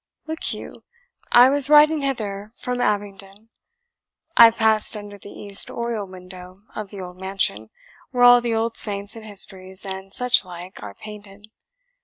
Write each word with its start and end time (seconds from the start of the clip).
"Look 0.25 0.51
you, 0.51 0.83
I 1.31 1.51
was 1.51 1.69
riding 1.69 2.01
hither 2.01 2.53
from 2.57 2.81
Abingdon. 2.81 3.49
I 4.35 4.49
passed 4.49 4.97
under 4.97 5.19
the 5.19 5.29
east 5.29 5.69
oriel 5.69 6.07
window 6.07 6.61
of 6.75 6.89
the 6.89 6.99
old 6.99 7.17
mansion, 7.19 7.69
where 8.09 8.23
all 8.23 8.41
the 8.41 8.55
old 8.55 8.77
saints 8.77 9.15
and 9.15 9.23
histories 9.25 9.85
and 9.85 10.11
such 10.11 10.43
like 10.43 10.81
are 10.81 10.95
painted. 10.95 11.51